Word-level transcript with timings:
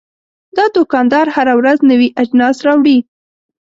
دا 0.57 0.65
دوکاندار 0.75 1.25
هره 1.35 1.53
ورځ 1.59 1.79
نوي 1.91 2.09
اجناس 2.21 2.57
راوړي. 2.67 2.97